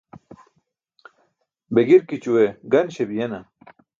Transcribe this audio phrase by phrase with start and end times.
[1.73, 3.39] Be girkićue gan śebiyena?